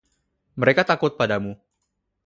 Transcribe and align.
Mereka 0.61 0.81
takut 0.89 1.11
padamu. 1.19 1.51